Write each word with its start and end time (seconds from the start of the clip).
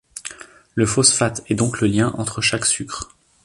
Le 0.73 0.87
phosphate 0.87 1.43
est 1.45 1.53
donc 1.53 1.79
le 1.79 1.85
lien 1.85 2.11
entre 2.17 2.41
chaque 2.41 2.65
sucre. 2.65 3.15